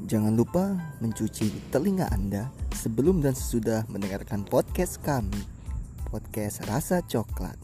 [0.00, 5.36] Jangan lupa mencuci telinga Anda sebelum dan sesudah mendengarkan podcast kami,
[6.08, 7.58] podcast Rasa Coklat.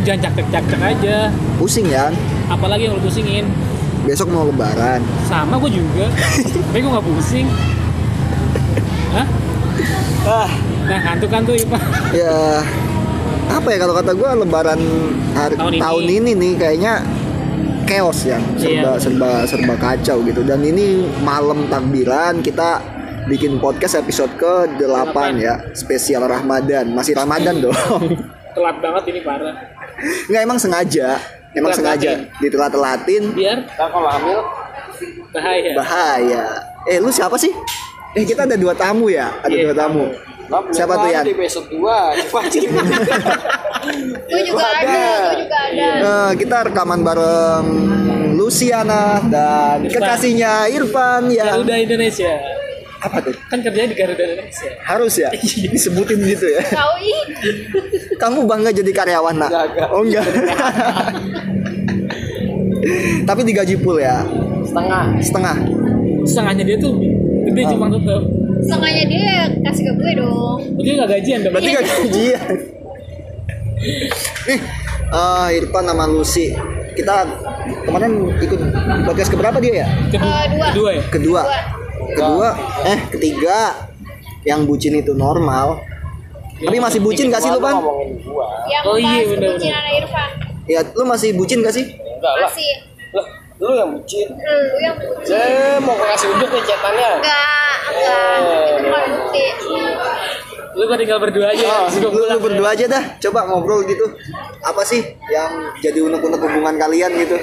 [0.00, 1.16] Jangan cak-cak-cak aja.
[1.60, 2.08] Pusing ya,
[2.48, 3.46] Apalagi yang lu pusingin.
[4.00, 5.04] besok mau lebaran.
[5.28, 6.08] Sama gue juga.
[6.72, 7.46] Tapi gue gak pusing.
[9.12, 9.26] Hah?
[10.24, 10.50] Ah,
[10.80, 11.82] Nah, ngantuk-ngantuk ya, Pak.
[12.10, 12.34] ya
[13.50, 14.80] apa ya kalau kata gue lebaran
[15.32, 16.14] hari, Tahun tahun, ini.
[16.16, 16.32] ini.
[16.36, 16.94] nih kayaknya
[17.84, 18.92] chaos ya, serba Iya.
[18.96, 20.40] serba serba kacau gitu.
[20.40, 20.86] Dan ini
[21.20, 22.78] malam takbiran kita
[23.26, 25.30] bikin podcast episode ke-8 Delapan.
[25.36, 26.90] ya, spesial Ramadan.
[26.90, 27.74] Masih Ramadan dong.
[28.50, 29.54] Telat banget ini parah.
[30.26, 31.18] Nggak emang sengaja,
[31.52, 33.34] emang sengaja Ditelat-telatin.
[33.34, 34.38] Biar kalau hamil
[35.30, 35.70] bahaya.
[35.74, 36.44] bahaya.
[36.84, 37.50] Eh lu siapa sih?
[38.12, 40.04] Eh kita ada dua tamu ya, ada Iya, dua tamu.
[40.50, 41.24] Siapa tuh, Yan?
[41.24, 41.78] Di episode 2
[42.26, 42.58] Coba aja
[44.26, 45.86] Gue juga ada, gue juga ada.
[45.96, 47.66] Nah, kita rekaman bareng
[48.32, 49.94] Luciana dan Irfan.
[49.96, 52.34] kekasihnya Irfan yang Garuda Indonesia.
[53.00, 53.32] apa tuh?
[53.48, 54.70] Kan kerjanya di Garuda Indonesia.
[54.80, 55.32] Harus ya
[55.72, 56.60] disebutin gitu ya.
[56.62, 56.94] Tahu
[58.16, 59.48] Kamu bangga jadi karyawan nak?
[59.48, 59.88] Enggak, enggak.
[59.90, 60.26] Oh enggak.
[63.24, 64.24] Tapi digaji full ya,
[64.62, 65.56] Setengah setengah.
[66.22, 66.96] Setengahnya dia tuh
[67.44, 68.22] gede cuma tetep.
[68.60, 70.58] Setengahnya dia kasih ke gue dong.
[70.74, 71.52] Mungkin gak gajian dong.
[71.52, 72.42] Berarti gak gajian.
[74.46, 74.60] Nih,
[75.10, 76.52] eh, Irfan sama Lucy.
[76.90, 77.24] Kita
[77.82, 78.60] kemarin ikut
[79.04, 79.88] podcast keberapa dia ya?
[80.10, 80.66] Kedua, Eh, dua.
[80.68, 81.02] kedua ya?
[81.08, 81.42] Kedua.
[82.10, 82.48] Kedua,
[82.84, 83.58] eh ketiga
[84.42, 85.80] yang bucin itu normal.
[86.56, 87.80] Tapi masih bucin gak sih lu, Pan?
[88.66, 89.48] Yang Oh, iya, bahas bener-bener.
[89.56, 90.30] kebucinan Irfan.
[90.66, 91.86] Ya, lu masih bucin gak sih?
[91.88, 92.70] Enggak lah Masih.
[93.10, 93.26] Lah
[93.58, 95.24] lu yang bucin Lu yang bucin.
[95.26, 97.69] Saya mau gua kasih unjuk nih chatannya Enggak,
[98.00, 98.64] enggak.
[98.64, 99.44] Itu bukan bukti.
[100.70, 101.64] Lu gua tinggal berdua aja.
[101.66, 104.06] Oh, gua lu, lu berdua aja dah, coba ngobrol gitu.
[104.64, 107.36] Apa sih yang jadi unek-unek hubungan kalian gitu?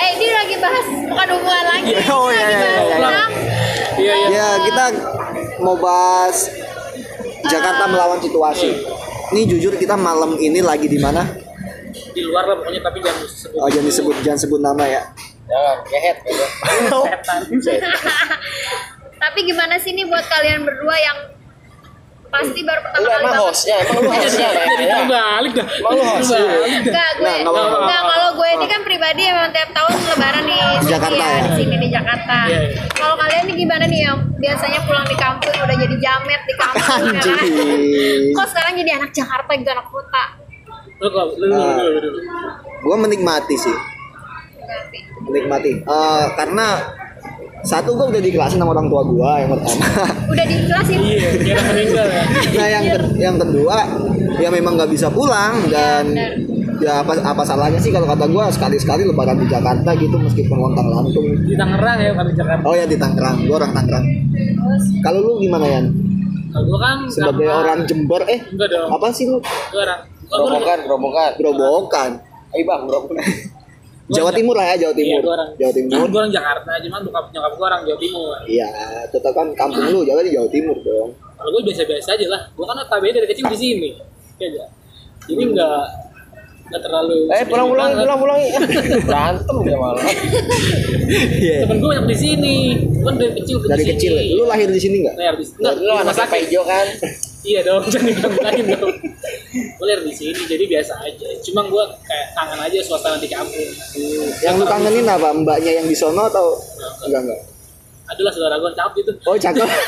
[0.00, 1.92] Eh, ini lagi bahas bukan hubungan lagi.
[2.10, 3.24] Oh, iya, iya, iya, iya.
[4.00, 4.28] Iya, iya.
[4.32, 4.84] Ya, kita
[5.60, 6.48] mau bahas
[7.44, 8.72] Jakarta melawan situasi.
[9.30, 11.22] Ini jujur kita malam ini lagi di mana?
[12.10, 13.58] Di luar lah pokoknya tapi jangan sebut.
[13.60, 15.02] Oh, jangan disebut jangan sebut nama ya.
[15.50, 16.44] Jangan kehet gitu
[17.06, 17.40] setan.
[19.20, 21.18] Tapi gimana sih nih buat kalian berdua yang
[22.30, 23.42] pasti baru pertama kali emang banget?
[23.42, 25.66] hostnya Emang lu hostnya Jadi ya terbalik dah.
[25.66, 26.30] Emang lu host?
[26.30, 26.78] Terbalik dah.
[26.80, 30.88] Enggak, gue Nah, enggak kalau gue ini kan pribadi emang tiap tahun lebaran di sini
[30.88, 31.42] Jakarta ya, ya?
[31.42, 32.36] di sini di Jakarta.
[32.46, 32.82] Iya, iya.
[32.96, 37.02] Kalau kalian nih gimana nih yang biasanya pulang di kampung udah jadi jamet di kampung
[37.02, 37.46] ya kan?
[38.30, 40.24] Kok sekarang jadi anak Jakarta gitu anak kota?
[41.00, 42.20] Lu kok lu lu lu, lu, lu.
[42.80, 43.76] Gua menikmati sih,
[45.28, 45.82] menikmati.
[45.82, 46.66] Eh, karena
[47.62, 49.84] satu gua udah dikelasin sama orang tua gua yang pertama.
[50.30, 50.98] Udah dijelasin.
[50.98, 52.22] Iya, kira meninggal ya.
[52.50, 53.76] Nah yang ke- yang kedua
[54.36, 56.14] ya memang nggak bisa pulang dan
[56.78, 60.56] ya apa apa salahnya sih kalau kata gua sekali sekali lebaran di Jakarta gitu meskipun
[60.56, 61.26] lontang lantung.
[61.42, 62.62] Di Tangerang ya bukan di Jakarta.
[62.62, 64.04] Oh ya di Tangerang, gua orang Tangerang.
[65.00, 65.86] Kalau lu gimana Yan?
[66.48, 68.88] Kalau gua kan Sebagai orang Jember eh enggak dong.
[68.88, 69.38] apa sih lu?
[69.70, 72.10] Orang- Gerobokan Gerobokan Gerobokan.
[72.50, 73.18] Ayo bang gerobokan
[74.10, 75.20] Jawa Timur lah ya Jawa Iya, Timur.
[75.20, 75.96] gua orang Jawa Timur.
[76.04, 78.36] Gua orang Jakarta, cuman bokap nyokap gua orang Jawa Timur.
[78.44, 78.68] Iya,
[79.08, 81.10] tetap kan kampung lu Jawa di Jawa Timur dong.
[81.32, 82.42] Kalau gua biasa-biasa aja lah.
[82.52, 83.90] Gua kan notabene dari kecil di sini.
[84.36, 84.64] Ya aja.
[85.22, 85.84] Jadi enggak
[86.64, 88.40] enggak terlalu Eh pulang pulang pulang pulang
[89.02, 90.04] Berantem dia malah
[91.36, 91.56] Iya.
[91.64, 92.56] Temen gua yang di sini.
[92.96, 93.90] Gua dari kecil ke Dari sini.
[93.94, 94.12] kecil.
[94.34, 95.14] Lu lahir di sini nggak?
[95.14, 95.58] Lahir di sini.
[95.60, 96.38] Enggak, Lu anak sakit.
[96.46, 96.86] hijau kan
[97.40, 98.04] Iya dong, jangan
[98.52, 98.94] dibilang dong.
[99.50, 101.28] Gue lahir di sini, jadi biasa aja.
[101.40, 103.64] Cuma gue kayak kangen aja suasana di kampung.
[104.44, 105.32] Yang lu kangenin apa?
[105.32, 106.60] Mbaknya yang di sono atau
[107.08, 107.40] enggak enggak?
[108.10, 109.12] Adalah saudara gue cakep itu.
[109.24, 109.64] Oh cakep.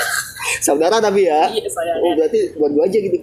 [0.63, 1.49] Saudara tapi ya.
[1.49, 2.03] Iya, sayangnya.
[2.03, 3.19] Oh berarti buat gua aja gitu.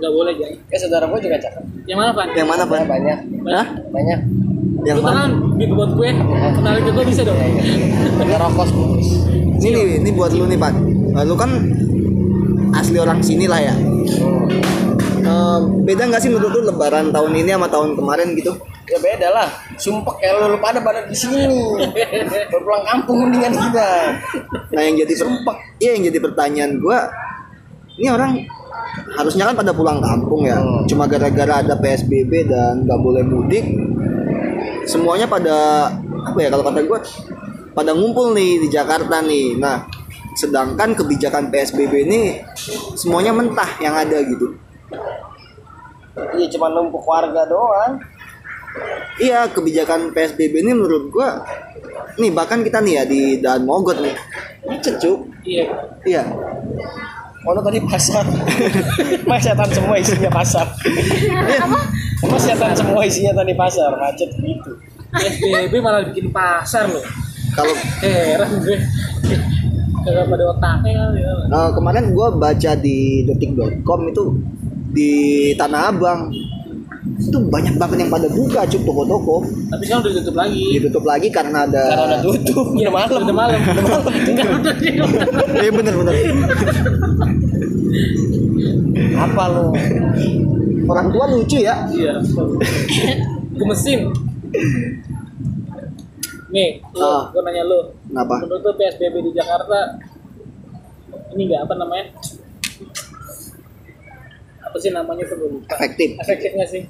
[0.00, 0.58] Nggak boleh jangan.
[0.70, 2.26] Eh saudara gua juga cakep Yang mana Pan?
[2.32, 2.78] Yang mana pak?
[2.88, 3.18] Banyak
[3.50, 3.66] Hah?
[3.90, 4.18] Banyak
[4.86, 5.14] Yang Lu mana?
[5.18, 5.30] kan
[5.60, 6.08] bikin buat gue,
[6.56, 7.36] kenalin ke gue bisa dong.
[7.36, 8.68] Ini rokok
[9.60, 10.72] Ini nih, ini buat lu nih pak.
[11.20, 11.50] Eh, Lu kan
[12.74, 13.74] asli orang sini lah ya.
[15.20, 18.56] Eh, beda nggak sih menurut lu Lebaran tahun ini sama tahun kemarin gitu?
[18.90, 19.46] Ya beda lah
[19.78, 21.46] Sumpah kayak lu, pada pada di sini
[22.50, 23.90] Berpulang kampung mendingan kita
[24.74, 27.06] Nah yang jadi per- iya yang jadi pertanyaan gua,
[27.98, 28.42] ini orang
[29.14, 30.58] harusnya kan pada pulang kampung ya.
[30.58, 30.86] Hmm.
[30.86, 33.66] Cuma gara-gara ada PSBB dan nggak boleh mudik,
[34.86, 36.98] semuanya pada apa ya kalau kata gua
[37.74, 39.58] pada ngumpul nih di Jakarta nih.
[39.58, 39.86] Nah
[40.40, 42.40] sedangkan kebijakan PSBB ini
[42.96, 44.56] semuanya mentah yang ada gitu.
[46.10, 48.02] Iya cuma numpuk warga doang
[49.22, 51.42] Iya kebijakan PSBB ini menurut gua
[52.18, 54.14] nih bahkan kita nih ya di Daan Mogot nih
[54.66, 55.64] macet cuk Iya.
[56.04, 56.22] iya
[57.40, 58.26] Oh lu tadi pasar
[59.30, 60.66] Mas setan semua isinya pasar
[61.64, 61.78] Apa?
[62.28, 64.72] Mas setan semua isinya tadi pasar Macet gitu
[65.10, 67.02] PSBB malah bikin pasar loh.
[67.50, 68.78] Kalau Heran gue.
[70.12, 71.32] Pada otaknya ya.
[71.46, 74.22] eh, kemarin gue baca di detik.com itu
[74.90, 75.10] di
[75.54, 76.20] Tanah Abang
[77.16, 80.64] itu banyak banget yang pada buka cuk toko-toko Tapi sekarang udah ditutup lagi.
[80.74, 83.20] ditutup lagi karena ada Karena udah tutup, udah malam.
[83.20, 83.60] Udah malam.
[83.60, 84.12] Udah malam.
[84.30, 84.74] Enggak udah.
[85.54, 86.14] Iya bener bener
[89.16, 89.64] Apa lo?
[90.82, 92.18] orang tua lucu ya Iya.
[93.52, 94.00] Gemesin.
[96.50, 97.30] Nih, lu, Ah.
[97.30, 97.80] gue nanya lu.
[98.06, 99.78] kenapa Menurut lu PSBB di Jakarta
[101.32, 102.06] ini enggak apa namanya?
[104.60, 105.66] Apa sih namanya tuh gue lupa.
[105.74, 106.84] efektif Efektif nggak sih?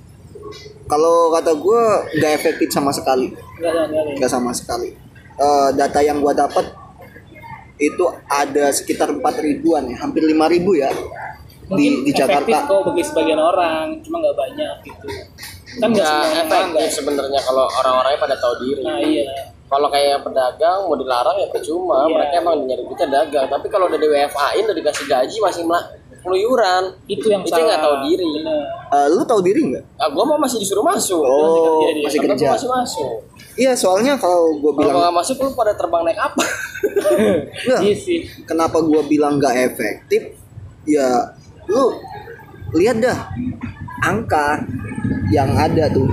[0.84, 1.82] kalau kata gue
[2.18, 3.30] nggak efektif sama sekali
[4.16, 4.90] nggak sama sekali
[5.38, 6.68] Eh, data yang gue dapat
[7.78, 10.92] itu ada sekitar empat ribuan ya hampir lima ribu ya
[11.70, 15.06] di di efektif Jakarta kok bagi sebagian orang, cuma nggak banyak gitu.
[15.78, 18.82] Kan nggak Nggak efektif sebenarnya kalau orang-orangnya pada tahu diri.
[18.82, 19.24] Nah iya.
[19.64, 22.10] Kalau kayak pedagang mau dilarang ya percuma, Iya.
[22.10, 23.46] mereka emang nyari duitnya dagang.
[23.46, 25.84] Tapi kalau udah di WFA-in udah dikasih gaji masih melak
[26.20, 26.90] keluyuran.
[27.06, 28.26] Itu yang Itu nggak tahu diri.
[28.90, 31.22] Eh, lu tahu diri nggak Ah, gua mah masih disuruh masuk.
[31.22, 32.04] oh kerja dia.
[32.04, 33.10] masih kerja masih masuk.
[33.54, 36.44] iya soalnya kalau gue Kalau gua bilang nggak masuk lu pada terbang naik apa?
[37.78, 38.18] Iya sih.
[38.42, 40.34] kenapa gue bilang nggak efektif
[40.82, 41.30] ya
[41.66, 41.94] lu
[42.72, 43.18] lihat dah
[44.00, 44.64] angka
[45.28, 46.08] yang ada tuh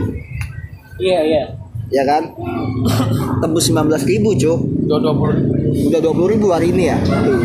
[0.97, 1.43] Iya iya.
[1.87, 2.23] ya kan
[3.41, 5.35] tembus 19.000 ribu cuk Dua dua puluh.
[5.87, 7.37] udah 20.000 ribu hari ini ya tuh.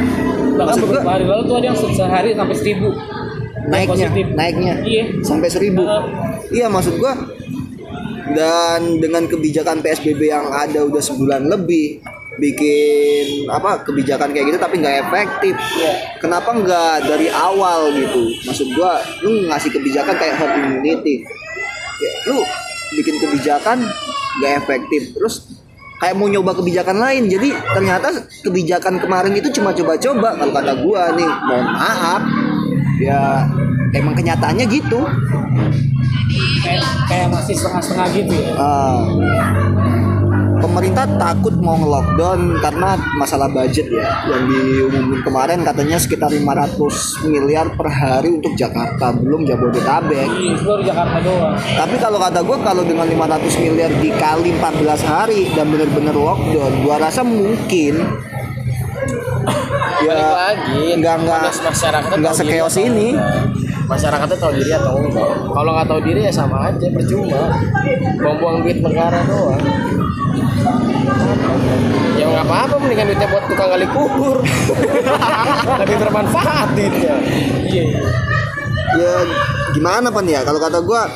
[0.53, 2.89] Bahkan Maksud beberapa hari lalu tuh ada yang sehari sampai seribu.
[3.62, 4.27] naiknya positif.
[4.33, 5.05] naiknya Iya.
[5.21, 6.05] sampai seribu Heeh.
[6.50, 7.15] iya maksud gua
[8.33, 12.00] dan dengan kebijakan PSBB yang ada udah sebulan lebih
[12.40, 15.55] bikin apa kebijakan kayak gitu tapi nggak efektif.
[15.76, 15.93] Iya.
[16.23, 18.32] kenapa nggak dari awal gitu?
[18.49, 21.26] Maksud gua lu ngasih kebijakan kayak herd immunity.
[22.00, 22.40] Ya, lu
[22.96, 23.84] bikin kebijakan
[24.40, 25.12] nggak efektif.
[25.12, 25.34] Terus
[26.00, 27.29] kayak mau nyoba kebijakan lain.
[27.29, 28.08] Jadi ternyata
[28.40, 30.29] kebijakan kemarin itu cuma coba-coba.
[30.40, 32.23] Kalau kata gua nih mohon maaf.
[33.02, 33.50] Ya
[33.93, 35.05] emang kenyataannya gitu.
[36.64, 38.50] Kayak, kayak masih setengah-setengah gitu ya.
[38.56, 39.05] Ah,
[40.62, 47.67] pemerintah takut mau nge-lockdown karena masalah budget ya yang diumumin kemarin katanya sekitar 500 miliar
[47.75, 50.31] per hari untuk Jakarta belum Jabodetabek
[50.62, 51.59] seluruh Jakarta doang.
[51.59, 56.97] tapi kalau kata gue kalau dengan 500 miliar dikali 14 hari dan bener-bener lockdown gua
[57.03, 57.99] rasa mungkin
[60.03, 60.99] ya lagi.
[60.99, 61.43] nggak nggak
[62.23, 63.62] nggak sekeos ini enggak.
[63.93, 65.29] Masyarakatnya tahu diri atau enggak?
[65.53, 67.61] Kalau nggak tahu diri ya sama aja percuma.
[68.17, 69.61] Buang-buang duit negara doang.
[72.17, 74.41] Ya nggak apa-apa mendingan duitnya buat tukang gali kubur.
[75.85, 77.15] Lebih bermanfaat duitnya.
[77.69, 77.85] Iya.
[77.85, 77.85] iya.
[78.93, 79.12] ya
[79.73, 81.09] gimana pan ya kalau kata gua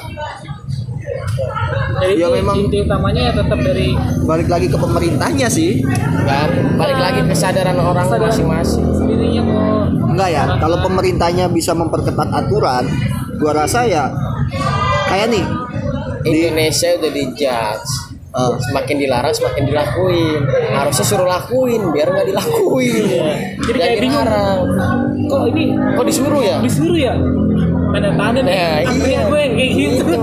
[1.97, 3.89] Jadi Ya, memang- inti utamanya ya tetap dari
[4.23, 5.81] balik lagi ke pemerintahnya sih
[6.23, 8.29] Kan balik lagi kesadaran orang Kesadaran.
[8.29, 8.85] masing-masing.
[8.93, 9.85] sendirinya kok.
[10.09, 12.85] Enggak ya, kalau pemerintahnya bisa memperketat aturan,
[13.37, 14.09] gua rasa ya
[15.07, 15.45] kayak nih
[16.23, 17.91] di Indonesia udah dijudge.
[18.29, 20.41] eh, Semakin dilarang semakin dilakuin.
[20.77, 23.05] Harusnya suruh lakuin biar nggak dilakuin.
[23.59, 24.27] Jadi Jangan kayak bingung.
[25.27, 25.65] Kok ini
[25.97, 26.57] Kok disuruh ya?
[26.61, 27.15] disuruh ya?
[27.91, 28.53] Tanda tanda nih.
[28.53, 29.21] Nah, Akhirnya iya.
[29.25, 30.05] gue kayak gitu.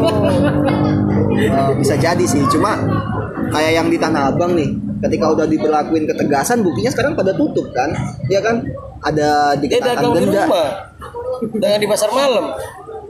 [1.34, 2.78] eh, bisa jadi sih, cuma
[3.50, 4.70] kayak yang di Tanah Abang nih,
[5.02, 7.90] ketika udah diberlakuin ketegasan, buktinya sekarang pada tutup kan,
[8.30, 8.62] ya kan?
[9.02, 10.70] Ada Dia dikenakan dagang di denda, rumah.
[11.58, 12.46] Dagang di pasar malam.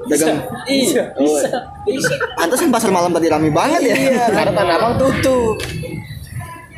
[0.03, 0.37] dagang.
[0.65, 1.03] Iya.
[1.15, 1.47] Bisa.
[1.83, 2.13] Bisa.
[2.33, 3.95] Pantesan pasar malam tadi rame banget ya.
[3.95, 5.59] Iya, karena Tanah Abang tutup.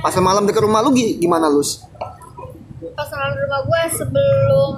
[0.05, 1.81] Pasar malam dekat rumah lu gi- gimana lus?
[2.93, 4.71] Pas lalu rumah gue sebelum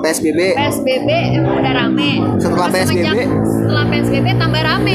[0.00, 0.54] PSBB.
[0.54, 2.10] PSBB emang udah rame.
[2.38, 3.18] Setelah Pas semenjak- PSBB?
[3.42, 4.94] Setelah PSBB tambah rame.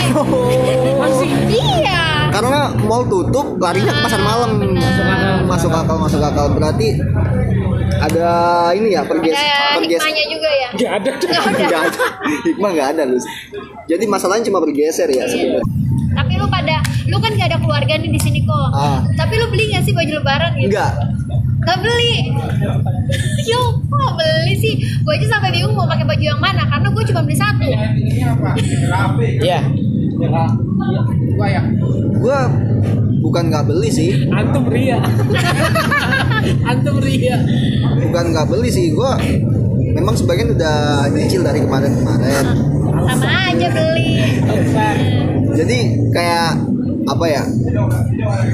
[1.04, 1.30] Masih.
[1.52, 2.02] Iya.
[2.32, 4.52] Karena mall tutup, larinya ke pasar malam.
[5.44, 6.48] Masuk akal, masuk akal.
[6.56, 6.96] Berarti
[8.02, 8.28] ada
[8.72, 10.68] ini ya perges Ada perges hikmahnya juga ya.
[10.72, 11.10] Gak ada.
[11.12, 11.60] Nggak ada.
[11.60, 12.00] Nggak ada.
[12.48, 13.18] Hikmah nggak ada lu.
[13.86, 15.81] Jadi masalahnya cuma bergeser ya sebenarnya.
[16.12, 18.70] Tapi lu pada, lu kan gak ada keluarga nih di sini kok.
[18.76, 19.04] Ah.
[19.16, 20.76] Tapi lu beli gak sih baju lebaran gitu?
[20.76, 20.92] Enggak.
[21.62, 22.14] Gak beli.
[23.50, 24.74] Yo, kok gak beli sih?
[25.02, 27.70] Gue aja sampai bingung mau pakai baju yang mana karena gue cuma beli satu.
[29.42, 29.60] Iya.
[32.22, 32.40] Gua
[33.22, 35.02] bukan nggak beli sih, Antum ria.
[36.70, 37.38] Antum ria.
[37.98, 38.94] bukan nggak beli sih.
[38.94, 39.18] Gua
[39.92, 40.78] memang sebagian udah
[41.10, 42.46] nyicil dari kemarin-kemarin.
[43.04, 44.12] Sama aja beli.
[45.52, 45.78] Jadi
[46.10, 46.50] kayak
[47.04, 47.44] apa ya?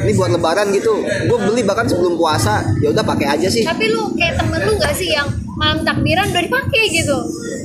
[0.02, 0.94] Ini buat lebaran gitu.
[1.04, 2.66] Gue beli bahkan sebelum puasa.
[2.80, 3.64] Ya udah pakai aja sih.
[3.64, 7.18] Tapi lu kayak temen lu gak sih yang malam takbiran udah dipakai gitu?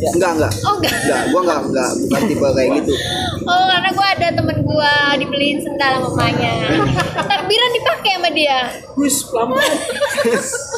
[0.02, 0.94] ya enggak enggak Oh enggak.
[0.98, 2.94] enggak gua enggak enggak bukan tipe kayak gitu
[3.42, 6.52] Oh karena gue ada temen gue dibeliin sendal sama mamanya.
[7.30, 8.58] Takbiran dipakai sama dia.
[8.94, 9.78] Wis pelan-pelan.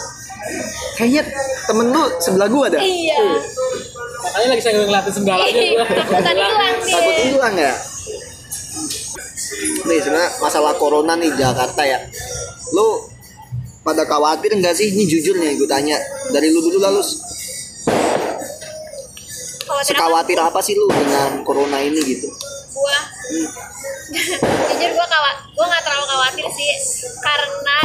[0.95, 1.23] kayaknya
[1.65, 2.83] temen lu sebelah gua dah.
[2.83, 3.19] Iya.
[4.25, 5.85] Makanya lagi saya ngeliatin sendal aja Iya, gua.
[6.01, 7.25] Takutan hilang takut dia.
[7.29, 7.73] hilang ya?
[9.85, 11.99] Nih sebenarnya masalah corona nih Jakarta ya.
[12.73, 13.11] Lu
[13.85, 14.91] pada khawatir nggak sih?
[14.91, 16.01] Ini jujur nih gue tanya.
[16.33, 17.03] Dari lu dulu lalu
[19.85, 22.29] Khawatir apa sih lu dengan corona ini gitu
[22.75, 22.97] Gua
[24.69, 26.71] jujur gue kawat gue nggak terlalu khawatir sih
[27.17, 27.79] karena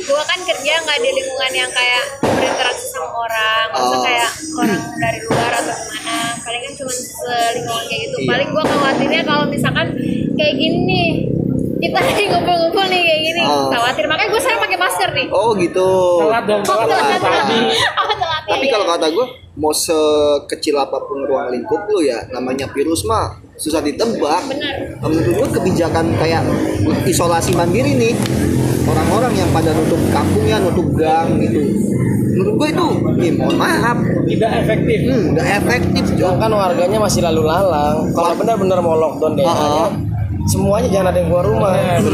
[0.00, 4.02] gue kan kerja nggak di lingkungan yang kayak berinteraksi sama orang masa Oh.
[4.02, 8.28] kayak orang dari luar atau gimana paling kan cuma selingkungan kayak gitu Iya.
[8.28, 9.86] paling gue khawatirnya kalau misalkan
[10.34, 11.02] kayak gini
[11.76, 13.68] kita lagi ngumpul-ngumpul nih kayak gini Oh.
[13.68, 15.88] khawatir makanya gue sekarang pakai masker nih oh gitu
[16.22, 17.20] Telat dong, telat telat.
[17.20, 17.60] tadi.
[18.00, 18.72] Oh, telat tapi ya.
[18.72, 23.80] kalau kata gue mau sekecil apa pun ruang lingkup lu ya namanya virus mah susah
[23.80, 24.42] ditebak.
[24.50, 24.76] Benar.
[25.00, 26.42] Menurut gue kebijakan kayak
[27.06, 28.14] isolasi mandiri nih
[28.84, 31.60] orang-orang yang pada nutup kampungnya nutup gang gitu.
[32.34, 32.86] Menurut gue itu
[33.22, 33.98] nih mohon maaf.
[34.26, 34.98] Tidak efektif.
[35.06, 36.28] hmm, nggak efektif Cuma Jo.
[36.40, 38.10] Kan warganya masih lalu lalang.
[38.10, 39.90] Kalau benar-benar mau lockdown deh Oh.
[40.44, 41.72] semuanya jangan ada yang keluar rumah.
[41.72, 42.04] Benar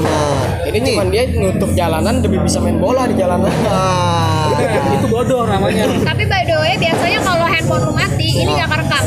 [0.62, 3.50] jadi cuman dia nutup jalanan demi bisa main bola di jalanan.
[3.66, 4.54] Ah.
[4.94, 5.88] Itu bodoh namanya.
[6.06, 9.04] tapi by the way biasanya kalau handphone lu mati ini nggak kerekam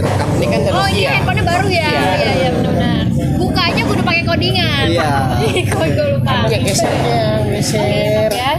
[0.00, 0.28] Kerekam.
[0.34, 1.86] ini kan Oh ini Nokia handphonenya baru ya?
[1.86, 3.04] Iya iya benar-benar.
[3.36, 4.84] Bukanya kudu pakai codingan.
[4.88, 5.12] Iya.
[5.70, 6.34] Kau gue lupa.
[6.46, 8.50] ya gesernya geser Ya.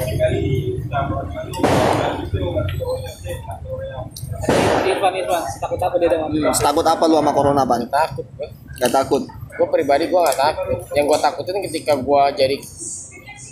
[4.84, 7.80] Irfan, Irfan, takut apa dia dengan Hmm, takut apa lu sama corona pan?
[7.88, 9.24] takut gue Gak takut.
[9.52, 12.56] gue pribadi gue nggak takut yang gue takutin ketika gue jadi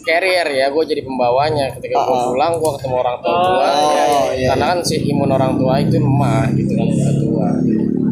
[0.01, 2.31] carrier ya gue jadi pembawanya ketika gue Oh.
[2.31, 4.47] pulang gue ketemu orang tua Oh, tua iya, iya.
[4.49, 6.98] karena kan si imun orang tua itu lemah gitu kan udah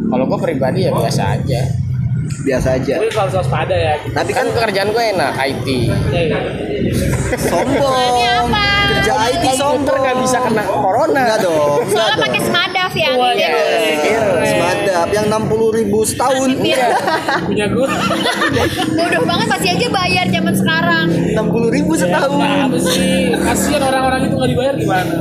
[0.08, 1.62] kalau gue pribadi ya biasa aja
[2.38, 3.00] Biasa aja.
[3.00, 3.96] Tapi harus waspada ya.
[4.04, 5.68] Tapi kan pekerjaan gue enak IT
[6.12, 6.40] Ya, ya.
[7.40, 8.48] sombong.
[8.90, 9.96] Kerja IT sombong.
[9.98, 11.80] nggak bisa kena corona Enggak dong.
[11.88, 13.10] Soalnya pakai semadaf ya.
[13.32, 13.52] Iya.
[13.52, 14.48] bagus.
[14.48, 16.50] Semadap yang 60 ribu setahun.
[16.62, 16.88] Iya.
[17.48, 17.88] Punya gua.
[18.92, 21.06] Bodoh banget masih aja bayar zaman sekarang.
[21.32, 22.40] 60 ribu Nah, setahun.
[22.44, 23.00] apa sih?
[23.34, 25.14] Kasihan orang-orang itu nggak dibayar gimana?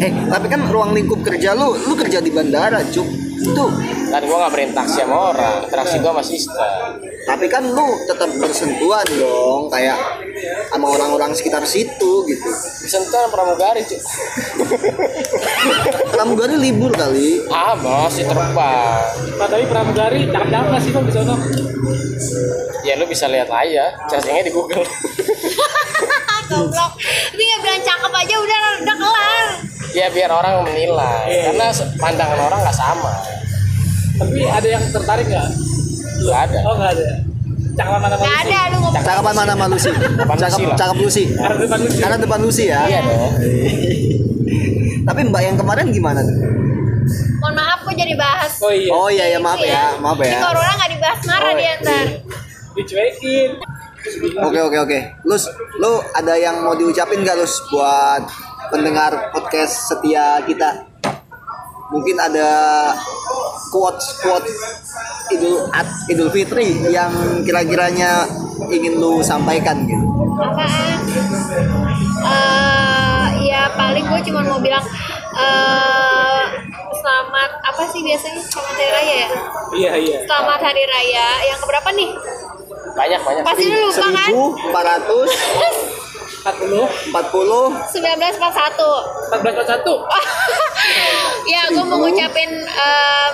[0.00, 3.04] Eh, tapi kan ruang lingkup kerja lu, lu kerja di bandara, cuk.
[3.40, 3.66] Itu.
[4.12, 6.70] kan gue nggak berinteraksi sama orang interaksi gue sama sistem
[7.20, 9.96] Tapi kan lu tetap bersentuhan dong, kayak
[10.68, 12.48] sama orang-orang sekitar situ gitu.
[12.84, 14.00] disentuh pramugari cuy
[16.12, 17.44] Pramugari libur kali.
[17.48, 18.52] ah masih terbang
[19.40, 21.34] tapi pramugari cakep-cakep nggak sih Bang di sana?
[22.84, 24.84] ya lu bisa lihat aja searchingnya di Google
[26.50, 26.98] Goblok.
[27.30, 29.46] Ini nggak bilang cakep aja udah udah kelar.
[30.00, 31.42] Ya biar orang menilai Iya.
[31.48, 31.66] karena
[31.96, 33.12] pandangan orang nggak sama
[34.16, 35.48] Tapi ada yang tertarik nggak?
[36.20, 37.08] nggak ada Oh nggak ada.
[37.70, 39.00] Cakep mana Gak ada lu ngomong.
[39.00, 40.76] Cakapan mana Lucy lah.
[40.76, 41.22] cakep Lucy.
[41.30, 41.96] Karena depan lucu.
[41.96, 42.80] Karena depan Lucy ya.
[42.84, 43.32] iya dong
[45.06, 46.36] Tapi Mbak yang kemarin gimana tuh?
[47.40, 48.52] Mohon maaf kok jadi bahas.
[48.60, 48.90] Oh iya.
[48.92, 50.38] Oh iya ya maaf ya, maaf Ini ya.
[50.38, 52.04] corona nggak dibahas marah Oh, dia ntar.
[52.76, 53.50] Dicuekin.
[54.40, 54.98] Oke oke oke.
[55.24, 55.44] Lus,
[55.76, 58.22] lu ada yang mau diucapin gak Lus buat
[58.70, 60.86] pendengar podcast setia kita?
[61.90, 62.48] Mungkin ada
[63.68, 64.54] quotes quotes
[65.30, 67.10] Idul Ad- Idul Fitri yang
[67.42, 68.26] kira-kiranya
[68.70, 70.06] ingin lu sampaikan gitu.
[70.38, 70.98] apaan?
[72.20, 74.82] Eh, ya paling gue cuma mau bilang
[75.34, 76.42] eh
[76.94, 78.38] selamat apa sih biasanya?
[78.40, 79.28] Selamat hari raya ya?
[79.70, 80.18] Iya iya.
[80.26, 81.26] selamat hari raya.
[81.44, 82.10] Yang keberapa nih?
[82.90, 83.42] Banyak banyak.
[83.42, 84.30] Pasti lu lupa kan?
[84.30, 85.89] 1440
[86.40, 89.94] 40 1941 14 satu.
[91.52, 93.32] ya gue mau ngucapin em,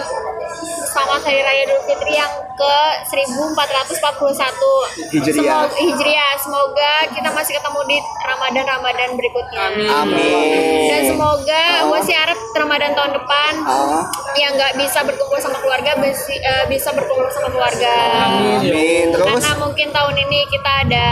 [0.86, 5.68] selamat hari raya Idul Fitri yang ke 1441 Hijriah.
[5.68, 6.32] Semoga, Hijriah.
[6.40, 9.60] Semoga kita masih ketemu di Ramadan Ramadan berikutnya.
[9.62, 9.86] Amin.
[9.86, 10.88] Amin.
[10.88, 14.02] dan semoga gue sih harap Ramadan tahun depan Ah,
[14.34, 17.94] yang nggak bisa berkumpul sama keluarga besi- eh, bisa berkumpul sama keluarga.
[18.32, 19.12] Amin.
[19.12, 19.26] Terus?
[19.36, 21.08] Karena mungkin tahun ini kita ada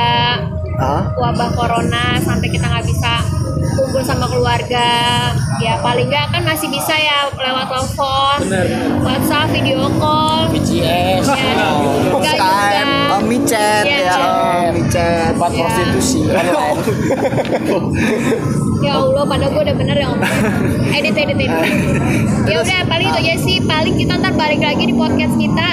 [0.81, 3.23] ah, wabah corona sampai kita nggak bisa
[3.75, 4.91] kumpul sama keluarga.
[5.63, 8.67] Ya paling nggak kan masih bisa ya lewat telepon Benar.
[9.03, 10.51] WhatsApp video call.
[10.51, 11.53] BGS ya
[12.15, 15.31] nggak Skype, juga oh, micet Iya, ya, oh, micet.
[15.35, 15.59] tempat Iya.
[15.63, 16.21] prostitusi.
[16.31, 16.79] Online
[18.85, 20.33] ya Allah pada gue udah bener ya ngomong.
[20.93, 21.51] edit edit edit.
[22.51, 23.57] Ya udah paling itu aja sih.
[23.65, 25.69] Paling kita ntar balik lagi di podcast kita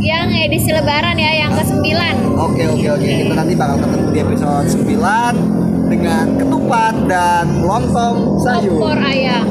[0.00, 1.80] yang edisi lebaran ya yang ke 9
[2.40, 3.04] Oke oke oke.
[3.04, 8.80] Kita nanti bakal ketemu di episode 9 dengan ketupat dan lontong sayur.
[8.80, 9.44] opor ayam